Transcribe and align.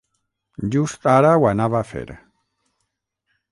Just 0.75 1.05
ara 1.17 1.35
ho 1.43 1.45
anava 1.51 1.79
a 1.81 1.85
fer! 1.91 2.05